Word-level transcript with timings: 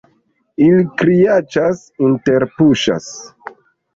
Ili 0.67 0.85
kriaĉas, 1.01 1.83
interpuŝas. 2.07 3.13